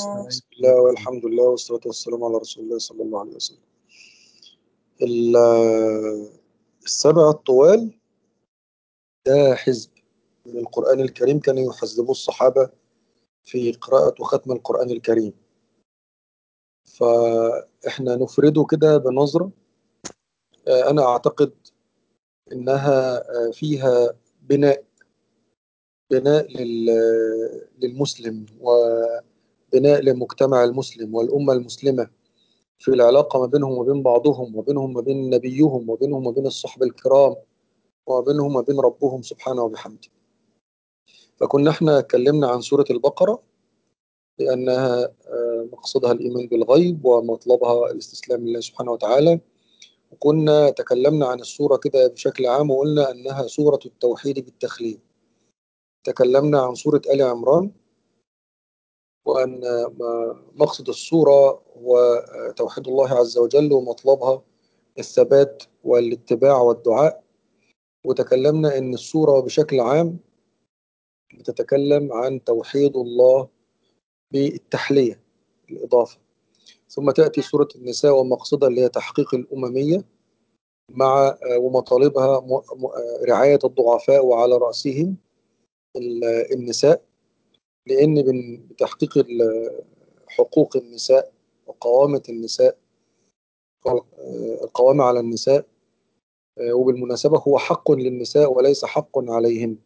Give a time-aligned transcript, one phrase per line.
[0.00, 3.62] بسم الله والحمد لله والصلاة والسلام على رسول الله صلى الله عليه وسلم.
[6.84, 7.98] السبع الطوال
[9.26, 9.90] ده حزب.
[10.46, 12.70] من القرآن الكريم كانوا يحزبوه الصحابة
[13.44, 15.32] في قراءة وختم القرآن الكريم.
[16.84, 19.50] فإحنا نفرده كده بنظرة
[20.68, 21.52] أنا أعتقد
[22.52, 23.22] إنها
[23.52, 24.84] فيها بناء
[26.10, 26.46] بناء
[27.78, 28.46] للمسلم.
[29.74, 32.10] وبناء للمجتمع المسلم والأمة المسلمة
[32.78, 37.36] في العلاقة ما بينهم وبين بعضهم وبينهم وبين نبيهم وبينهم وبين الصحب الكرام
[38.06, 40.08] وبينهم وبين ربهم سبحانه وبحمده.
[41.36, 43.42] فكنا إحنا اتكلمنا عن سورة البقرة
[44.38, 45.12] لأنها
[45.72, 49.40] مقصدها الإيمان بالغيب ومطلبها الاستسلام لله سبحانه وتعالى.
[50.12, 54.98] وكنا تكلمنا عن السورة كده بشكل عام وقلنا أنها سورة التوحيد بالتخليل.
[56.04, 57.70] تكلمنا عن سورة آل عمران
[59.26, 59.60] وأن
[60.54, 62.24] مقصد السورة هو
[62.56, 64.42] توحيد الله عز وجل ومطلبها
[64.98, 67.22] الثبات والاتباع والدعاء.
[68.06, 70.18] وتكلمنا أن السورة بشكل عام
[71.34, 73.48] بتتكلم عن توحيد الله
[74.32, 75.20] بالتحلية
[75.70, 76.18] الإضافة.
[76.88, 80.04] ثم تأتي سورة النساء ومقصدها اللي هي تحقيق الأممية
[80.90, 82.46] مع ومطالبها
[83.28, 85.16] رعاية الضعفاء وعلى رأسهم
[86.52, 87.09] النساء.
[87.90, 88.22] لأن
[88.70, 89.26] بتحقيق
[90.28, 91.32] حقوق النساء
[91.66, 92.76] وقوامة النساء
[94.62, 95.64] القوامة على النساء
[96.60, 99.76] وبالمناسبة هو حق للنساء وليس حق عليهن.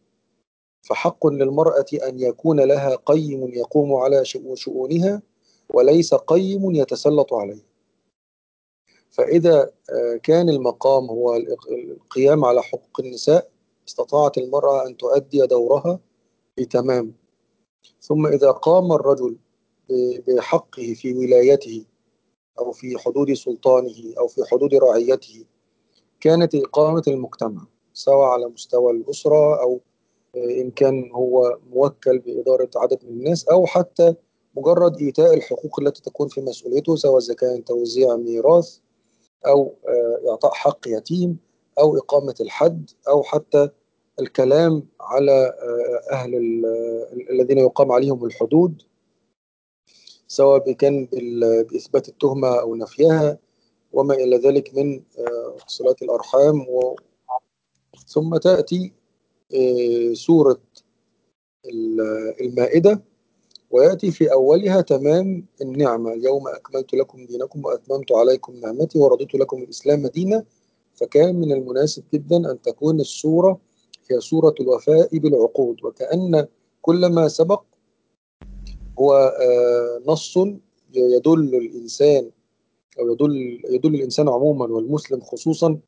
[0.81, 5.21] فحق للمرأة أن يكون لها قيم يقوم على شؤونها
[5.73, 7.65] وليس قيم يتسلط عليه.
[9.09, 9.71] فإذا
[10.23, 11.35] كان المقام هو
[11.71, 13.49] القيام على حقوق النساء
[13.87, 15.99] استطاعت المرأة أن تؤدي دورها
[16.57, 17.13] بتمام.
[18.01, 19.37] ثم إذا قام الرجل
[20.27, 21.85] بحقه في ولايته
[22.59, 25.45] أو في حدود سلطانه أو في حدود رعيته
[26.19, 29.81] كانت إقامة المجتمع سواء على مستوى الأسرة أو
[30.35, 34.15] إن كان هو موكل بإدارة عدد من الناس أو حتى
[34.57, 38.77] مجرد إيتاء الحقوق التي تكون في مسؤوليته سواء إذا كان توزيع ميراث
[39.47, 39.73] أو
[40.29, 41.37] إعطاء حق يتيم
[41.79, 43.69] أو إقامة الحد أو حتى
[44.19, 45.53] الكلام على
[46.11, 46.35] أهل
[47.29, 48.81] الذين يقام عليهم الحدود
[50.27, 51.05] سواء كان
[51.71, 53.37] بإثبات التهمة أو نفيها
[53.93, 55.01] وما إلى ذلك من
[55.67, 56.95] صلاة الأرحام و...
[58.07, 58.93] ثم تأتي
[60.13, 60.61] سورة
[62.41, 63.01] المائدة
[63.71, 70.07] ويأتي في أولها تمام النعمة اليوم أكملت لكم دينكم وأتممت عليكم نعمتي ورضيت لكم الإسلام
[70.07, 70.45] دينا
[70.93, 73.59] فكان من المناسب جدا أن تكون السورة
[74.11, 76.47] هي سورة الوفاء بالعقود وكأن
[76.81, 77.63] كل ما سبق
[78.99, 79.33] هو
[80.07, 80.37] نص
[80.93, 82.31] يدل الإنسان
[82.99, 85.79] أو يدل يدل الإنسان عموما والمسلم خصوصا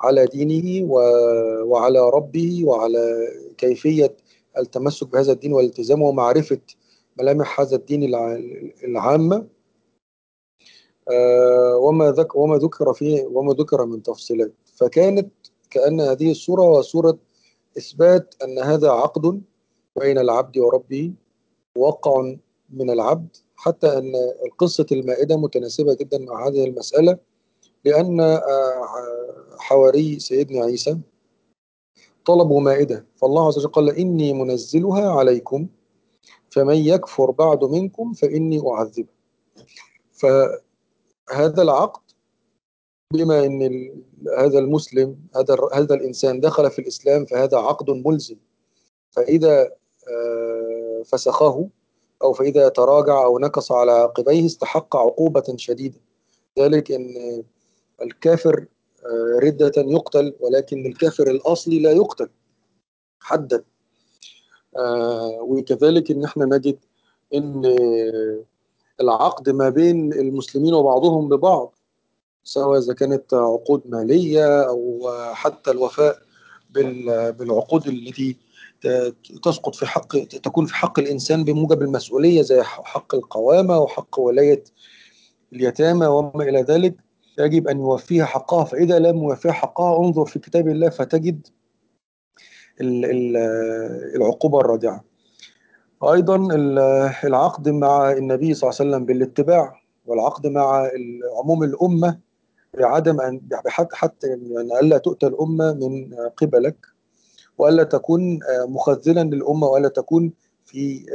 [0.00, 0.92] على دينه
[1.64, 3.28] وعلى ربه وعلى
[3.58, 4.16] كيفية
[4.58, 6.60] التمسك بهذا الدين والالتزام ومعرفة
[7.18, 8.04] ملامح هذا الدين
[8.84, 9.46] العامة.
[11.76, 14.52] وما ذكر وما ذكر فيه وما ذكر من تفصيلات.
[14.76, 15.30] فكانت
[15.70, 17.18] كأن هذه السورة سورة
[17.78, 19.42] إثبات أن هذا عقد
[20.00, 21.12] بين العبد وربه
[21.76, 22.34] موقع
[22.70, 24.12] من العبد حتى أن
[24.58, 27.18] قصة المائدة متناسبة جدا مع هذه المسألة
[27.84, 28.40] لأن
[29.58, 30.98] حواري سيدنا عيسى
[32.24, 33.06] طلبوا مائدة.
[33.16, 35.68] فالله عز وجل قال إني منزلها عليكم
[36.50, 39.08] فمن يكفر بعد منكم فإني أعذبه.
[40.12, 42.00] فهذا العقد
[43.12, 43.62] بما أن
[44.38, 48.36] هذا المسلم هذا هذا الإنسان دخل في الإسلام فهذا عقد ملزم.
[49.10, 49.70] فإذا
[51.04, 51.68] فسخه
[52.22, 56.00] أو فإذا تراجع أو نكص على عقبيه استحق عقوبة شديدة.
[56.58, 57.42] ذلك أن
[58.02, 58.66] الكافر
[59.42, 62.28] ردة يقتل ولكن الكافر الأصلي لا يقتل.
[63.20, 63.64] حدا.
[65.40, 66.78] وكذلك إن إحنا نجد
[67.34, 67.76] إن
[69.00, 71.74] العقد ما بين المسلمين وبعضهم ببعض
[72.46, 76.18] سواء إذا كانت عقود مالية أو حتى الوفاء
[76.70, 78.36] بالعقود التي
[79.42, 84.64] تسقط في حق تكون في حق الإنسان بموجب المسؤولية زي حق القوامة وحق ولاية
[85.52, 86.94] اليتامى وما إلى ذلك
[87.38, 88.64] يجب أن يوفيها حقها.
[88.64, 91.46] فإذا لم يوفيها حقها انظر في كتاب الله فتجد
[94.16, 95.04] العقوبة الرادعة.
[96.04, 96.48] أيضا
[97.24, 100.90] العقد مع النبي صلى الله عليه وسلم بالاتباع والعقد مع
[101.42, 102.25] عموم الأمة
[102.76, 103.40] بعدم أن
[103.92, 106.86] حتى يعني ألا تؤتى الأمة من قبلك
[107.58, 110.32] وألا تكون مخذلا للأمة وألا تكون
[110.64, 111.06] في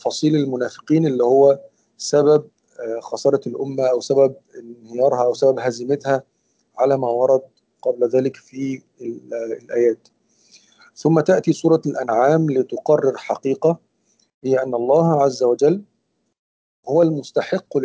[0.00, 1.60] فصيل المنافقين اللي هو
[1.96, 2.44] سبب
[3.00, 6.22] خسارة الأمة أو سبب انهيارها أو سبب هزيمتها
[6.78, 7.42] على ما ورد
[7.82, 8.82] قبل ذلك في
[9.62, 10.08] الآيات.
[10.94, 13.78] ثم تأتي سورة الأنعام لتقرر حقيقة
[14.44, 15.82] هي أن الله عز وجل
[16.88, 17.78] هو المستحق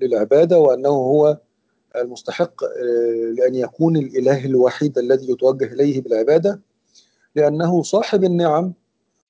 [0.00, 1.38] للعبادة وأنه هو
[1.96, 2.64] المستحق
[3.38, 6.60] لأن يكون الإله الوحيد الذي يتوجه إليه بالعبادة
[7.36, 8.72] لأنه صاحب النعم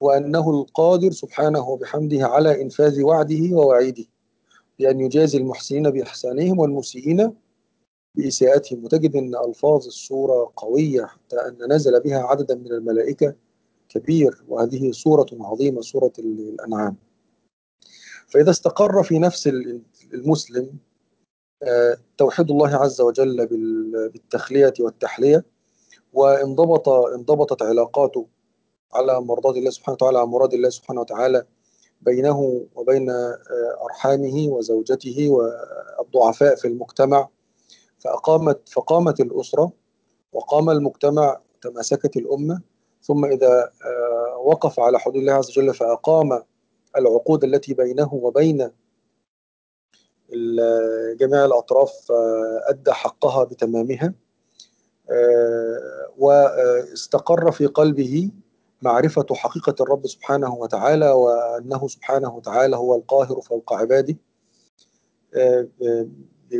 [0.00, 4.04] وأنه القادر سبحانه وبحمده على إنفاذ وعده ووعيده
[4.78, 7.32] بأن يجازي المحسنين بإحسانهم والمسيئين
[8.14, 8.84] بإساءتهم.
[8.84, 13.34] وتجد أن ألفاظ السورة قوية حتى أن نزل بها عددا من الملائكة
[13.88, 14.44] كبير.
[14.48, 16.96] وهذه سورة عظيمة سورة الأنعام.
[18.26, 19.50] فإذا استقر في نفس
[20.14, 20.70] المسلم
[22.18, 23.46] توحيد الله عز وجل
[24.12, 25.44] بالتخلية والتحلية
[26.12, 28.26] وانضبط انضبطت علاقاته
[28.94, 31.44] على مرضات الله سبحانه وتعالى على مراد الله سبحانه وتعالى
[32.00, 33.10] بينه وبين
[33.84, 37.28] أرحامه وزوجته والضعفاء في المجتمع.
[37.98, 39.72] فأقامت فقامت الأسرة
[40.32, 42.60] وقام المجتمع تماسكت الأمة.
[43.02, 43.70] ثم إذا
[44.44, 46.42] وقف على حدود الله عز وجل فأقام
[46.96, 48.70] العقود التي بينه وبين
[51.20, 52.12] جميع الأطراف
[52.68, 54.14] أدى حقها بتمامها
[56.18, 58.30] واستقر في قلبه
[58.82, 64.16] معرفة حقيقة الرب سبحانه وتعالى وأنه سبحانه وتعالى هو القاهر فوق عباده.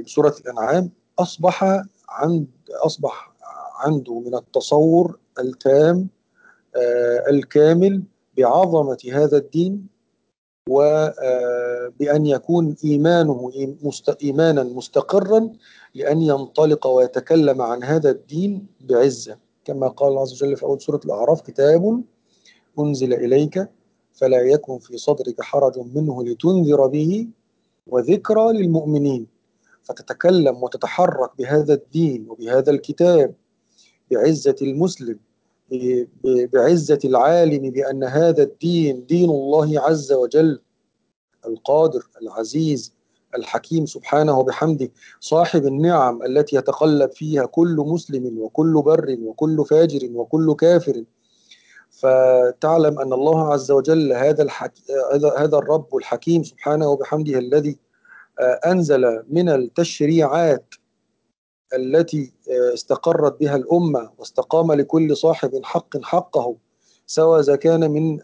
[0.04, 1.64] بسورة الأنعام أصبح
[2.08, 3.32] عند أصبح
[3.74, 6.08] عنده من التصور التام
[7.28, 8.02] الكامل
[8.36, 9.86] بعظمة هذا الدين
[10.68, 13.50] وبأن يكون إيمانه
[14.22, 15.52] إيمانا مستقرا
[15.94, 19.38] لأن ينطلق ويتكلم عن هذا الدين بعزة.
[19.64, 22.02] كما قال الله عز وجل في أول سورة الأعراف كتاب
[22.78, 23.68] أنزل إليك
[24.12, 27.28] فلا يكن في صدرك حرج منه لتنذر به
[27.86, 29.26] وذكرى للمؤمنين.
[29.82, 33.34] فتتكلم وتتحرك بهذا الدين وبهذا الكتاب
[34.10, 35.18] بعزة المسلم
[36.24, 40.60] بعزة العالم بأن هذا الدين دين الله عز وجل
[41.46, 42.94] القادر العزيز
[43.34, 44.88] الحكيم سبحانه وبحمده
[45.20, 51.04] صاحب النعم التي يتقلب فيها كل مسلم وكل بر وكل فاجر وكل كافر
[51.90, 54.48] فتعلم أن الله عز وجل هذا.
[55.38, 57.78] هذا الرب الحكيم سبحانه وبحمده الذي
[58.66, 60.74] أنزل من التشريعات
[61.74, 66.56] التي استقرت بها الأمة واستقام لكل صاحب حق حقه
[67.06, 68.20] سواء إذا كان من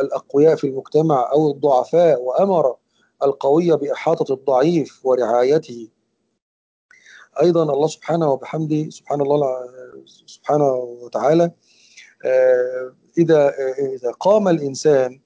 [0.00, 2.76] الأقوياء في المجتمع أو الضعفاء وأمر
[3.22, 5.88] القوي بإحاطة الضعيف ورعايته.
[7.42, 9.60] أيضا الله سبحانه وبحمده سبحان الله
[10.26, 11.50] سبحانه وتعالى
[13.18, 15.20] إذا إذا قام الإنسان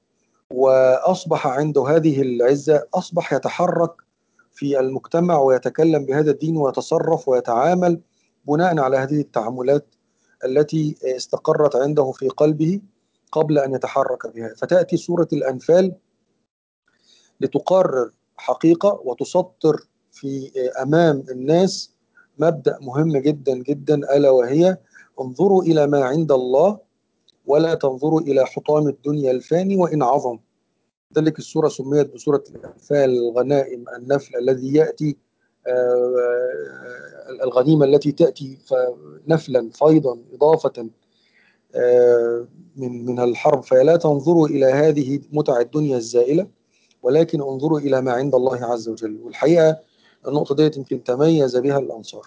[0.51, 3.93] وأصبح عنده هذه العزة أصبح يتحرك
[4.57, 8.01] في المجتمع ويتكلم بهذا الدين ويتصرف ويتعامل
[8.49, 9.95] بناء على هذه التعاملات
[10.45, 12.81] التي استقرت عنده في قلبه
[13.33, 14.55] قبل أن يتحرك بها.
[14.57, 15.95] فتأتي سورة الأنفال
[17.41, 20.51] لتقرر حقيقة وتسطر في
[20.83, 21.93] أمام الناس
[22.39, 24.77] مبدأ مهم جدا جدا ألا وهي
[25.21, 26.79] انظروا إلى ما عند الله
[27.47, 30.39] ولا تنظروا إلى حطام الدنيا الفاني وإن عظم.
[31.19, 35.17] ذلك السوره سميت بسوره الانفال الغنائم النفل الذي يأتي
[37.43, 38.59] الغنيمة التي تأتي
[39.29, 40.83] نفلا فيضا إضافة
[42.77, 43.65] من من الحرب.
[43.65, 46.47] فلا تنظروا إلى هذه متع الدنيا الزائلة
[47.03, 49.21] ولكن انظروا إلى ما عند الله عز وجل.
[49.23, 49.79] والحقيقة
[50.29, 52.27] النقطة ديت يمكن تميز بها الأنصار.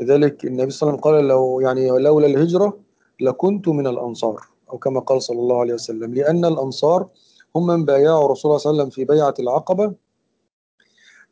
[0.00, 2.78] لذلك النبي صلى الله عليه وسلم قال لو يعني لولا الهجرة
[3.20, 7.08] لكنت من الأنصار أو كما قال صلى الله عليه وسلم لأن الأنصار
[7.56, 9.94] هم من بايعوا رسول الله صلى الله عليه وسلم في بيعة العقبة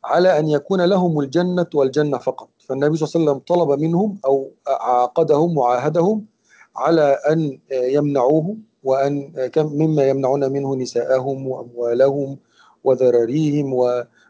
[0.03, 2.49] على أن يكون لهم الجنة والجنة فقط.
[2.59, 6.25] فالنبي صلى الله عليه وسلم طلب منهم أو عاقدهم وعاهدهم
[6.75, 12.37] على أن يمنعوه وأن مما يمنعون منه نساءهم وأموالهم
[12.83, 13.73] وذراريهم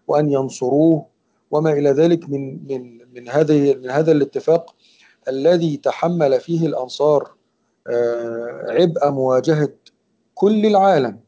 [0.08, 1.06] وأن ينصروه
[1.52, 4.76] وما إلى ذلك من من من هذه من هذا الاتفاق
[5.28, 7.32] الذي تحمل فيه الأنصار
[8.68, 9.74] عبء مواجهة
[10.36, 11.20] كل العالم.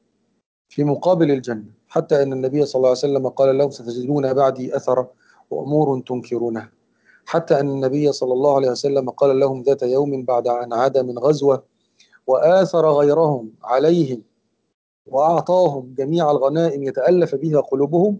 [0.74, 5.08] في مقابل الجنة حتى إن النبي صلى الله عليه وسلم قال لهم ستجدون بعدي اثر
[5.52, 6.72] وأمور تنكرونها.
[7.26, 11.20] حتى إن النبي صلى الله عليه وسلم قال لهم ذات يوم بعد أن عاد من
[11.20, 11.64] غزوة
[12.28, 14.22] وآثر غيرهم عليهم
[15.06, 18.20] وأعطاهم جميع الغنائم يتألف بها قلوبهم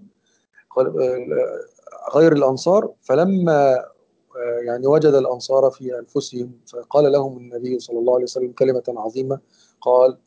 [2.16, 3.86] غير الأنصار فلما
[4.66, 9.40] يعني وجد الأنصار في أنفسهم فقال لهم النبي صلى الله عليه وسلم كلمة عظيمة
[9.82, 10.18] قال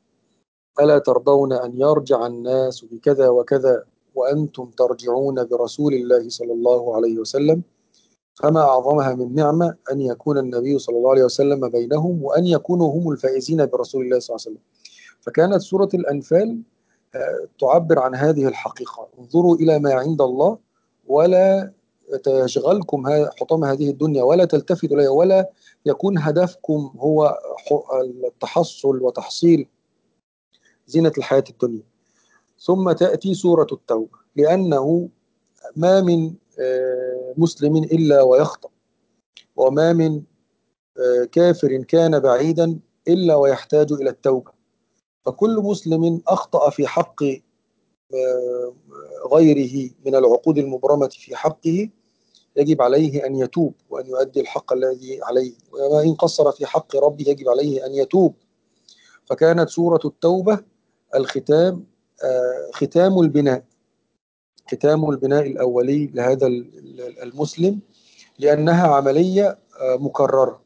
[0.80, 7.62] ألا ترضون أن يرجع الناس بكذا وكذا وأنتم ترجعون برسول الله صلى الله عليه وسلم؟
[8.35, 13.12] فما أعظمها من نعمة أن يكون النبي صلى الله عليه وسلم بينهم وأن يكونوا هم
[13.12, 14.64] الفائزين برسول الله صلى الله عليه وسلم.
[15.21, 16.61] فكانت سورة الأنفال
[17.14, 19.09] آه، تعبر عن هذه الحقيقة.
[19.18, 20.59] انظروا إلى ما عند الله
[21.09, 21.73] ولا
[22.25, 23.04] تشغلكم
[23.40, 25.50] حطام هذه الدنيا ولا تلتفتوا إليها ولا
[25.87, 27.38] يكون هدفكم هو
[28.25, 29.68] التحصل وتحصيل
[30.87, 31.83] زينة الحياة الدنيا.
[32.59, 35.09] ثم تأتي سورة التوبة لأنه
[35.76, 38.69] ما من آه، مسلم إلا ويخطأ
[39.57, 40.23] وما من
[40.99, 42.78] آه، كافر كان بعيدا
[43.09, 44.52] إلا ويحتاج إلى التوبة.
[45.25, 47.23] فكل مسلم أخطأ في حق
[48.14, 48.75] آه،
[49.33, 51.88] غيره من العقود المبرمة في حقه
[52.57, 55.52] يجب عليه أن يتوب وأن يؤدي الحق الذي عليه.
[55.73, 58.35] وإن قصر في حق ربه يجب عليه أن يتوب.
[59.25, 60.59] فكانت سورة التوبة
[61.15, 61.85] الختام
[62.75, 63.65] ختام البناء
[64.71, 66.47] ختام البناء الأولي لهذا
[67.23, 67.81] المسلم
[68.39, 70.61] لأنها عملية آه، مكررة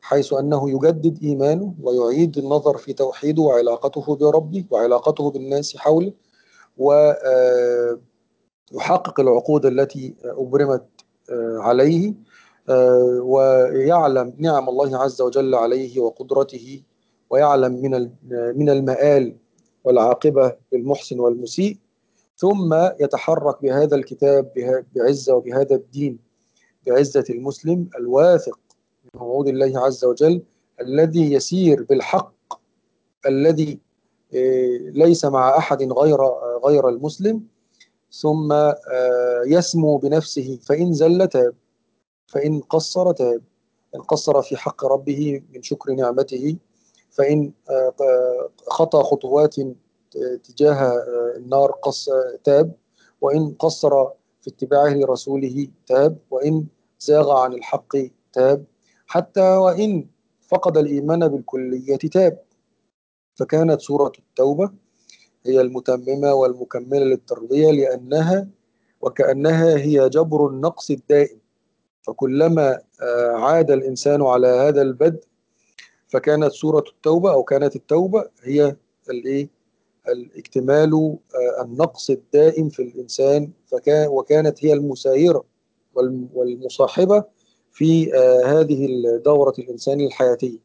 [0.00, 6.12] حيث أنه يجدد إيمانه ويعيد النظر في توحيده وعلاقته بربه وعلاقته بالناس حوله
[6.78, 8.00] ويحقق
[9.20, 10.86] آه، العقود التي أبرمت
[11.30, 12.14] آه، عليه
[13.20, 16.82] ويعلم نعم الله عز وجل عليه وقدرته
[17.30, 18.10] ويعلم من
[18.58, 19.36] من المآل
[19.86, 21.78] والعاقبة للمحسن والمسيء
[22.36, 24.52] ثم يتحرك بهذا الكتاب
[24.94, 26.18] بعزة وبهذا الدين
[26.86, 28.58] بعزة المسلم الواثق
[29.04, 30.42] من وعود الله عز وجل
[30.80, 32.60] الذي يسير بالحق
[33.26, 33.78] الذي
[34.34, 36.18] آه، ليس مع أحد غير
[36.64, 37.42] غير المسلم
[38.12, 41.54] ثم آه، يسمو بنفسه فإن زل تاب
[42.26, 43.42] فإن قصر تاب
[43.94, 46.56] إن قصر في حق ربه من شكر نعمته
[47.16, 49.56] فإن آه، خطى خطوات
[50.44, 52.08] تجاه آه، النار قص
[52.44, 52.72] تاب
[53.20, 53.90] وإن قصر
[54.40, 56.66] في اتباعه لرسوله تاب وإن
[57.00, 57.96] زاغ عن الحق
[58.32, 58.64] تاب
[59.06, 60.06] حتى وإن
[60.48, 62.38] فقد الإيمان بالكلية تاب.
[63.34, 64.70] فكانت سورة التوبة
[65.46, 68.48] هي المتممة والمكملة للتربية لأنها
[69.00, 71.38] وكأنها هي جبر النقص الدائم.
[72.02, 75.20] فكلما آه، عاد الإنسان على هذا البدء
[76.08, 78.76] فكانت سورة التوبة أو كانت التوبة هي
[79.10, 79.56] الإيه؟
[80.08, 85.44] الاكتمال آه، النقص الدائم في الإنسان فكان وكانت هي المسايرة
[86.34, 87.24] والمصاحبة
[87.72, 90.58] في آه، هذه الدورة الإنسانية الحياتية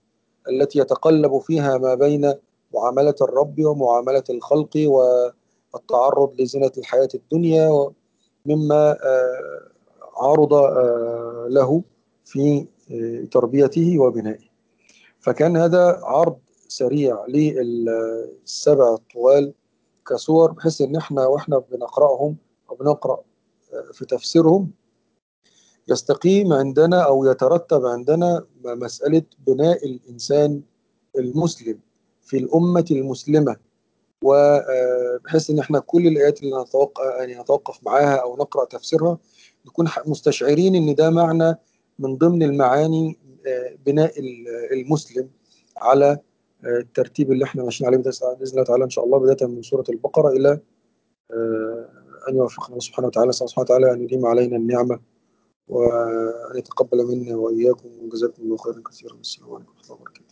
[0.49, 2.33] التي يتقلب فيها ما بين
[2.73, 4.77] معاملة الرب ومعاملة الخلق
[5.73, 7.89] والتعرض لزنة الحياة الدنيا
[8.45, 9.61] مما آه،
[10.17, 10.53] عرض
[11.47, 11.83] له
[12.25, 12.67] في
[13.31, 14.50] تربيته وبنائه.
[15.21, 16.37] فكان هذا عرض
[16.67, 19.53] سريع للسبع الطوال
[20.07, 22.35] كصور بحيث إن إحنا وإحنا بنقرأهم
[22.69, 23.21] أو بنقرأ
[23.73, 24.71] آه، في تفسيرهم
[25.87, 30.61] يستقيم عندنا أو يترتب عندنا مسألة بناء الإنسان
[31.17, 31.79] المسلم
[32.21, 33.55] في الأمة المسلمة.
[34.23, 39.17] وبحيث إن إحنا كل الآيات اللي نتوقع يعني نتوقف معاها أو نقرأ تفسيرها
[39.65, 41.55] نكون مستشعرين إن ده معنى
[41.99, 43.20] من ضمن المعاني آه،
[43.85, 44.13] بناء
[44.73, 45.29] المسلم
[45.77, 46.19] على
[46.65, 50.29] الترتيب اللي إحنا ماشيين عليه بإذن الله تعالى إن شاء الله بداية من سورة البقرة
[50.29, 50.59] إلى
[51.31, 51.89] آه،
[52.29, 54.99] أن يوفقنا سبحانه وتعالى سبحانه وتعالى أن يديم علينا النعمة
[55.67, 59.13] وأن يتقبل منا وإياكم وجزاكم الله خيرا كثيرا.
[59.13, 60.30] والسلام عليكم ورحمة الله وبركاته.